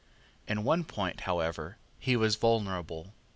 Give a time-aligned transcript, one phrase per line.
[0.47, 3.13] In one point, however, he was vulnerable.